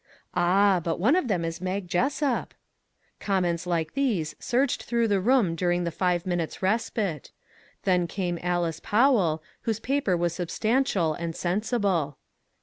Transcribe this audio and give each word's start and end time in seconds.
"Ah, 0.33 0.81
but 0.83 0.99
one 0.99 1.15
of 1.15 1.27
them 1.27 1.45
is 1.45 1.61
Mag 1.61 1.87
Jessup!" 1.87 2.55
Comments 3.27 3.67
like 3.67 3.93
these 3.93 4.35
surged 4.39 4.81
through 4.81 5.07
the 5.07 5.19
room 5.21 5.53
during 5.53 5.83
the 5.83 5.91
five 5.91 6.25
minutes' 6.25 6.63
respite; 6.63 7.29
then 7.83 8.07
came 8.07 8.39
Alice 8.41 8.79
Powell, 8.79 9.43
whose 9.61 9.79
paper 9.79 10.17
was 10.17 10.33
substan 10.33 10.85
tial 10.85 11.15
and 11.19 11.35
sensible. 11.35 12.17